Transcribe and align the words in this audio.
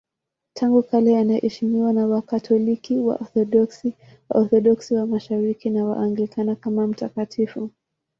Tangu 0.53 0.83
kale 0.83 1.17
anaheshimiwa 1.19 1.93
na 1.93 2.07
Wakatoliki, 2.07 2.97
Waorthodoksi, 2.99 3.93
Waorthodoksi 4.29 4.93
wa 4.95 5.05
Mashariki 5.05 5.69
na 5.69 5.85
Waanglikana 5.85 6.55
kama 6.55 6.87
mtakatifu. 6.87 7.69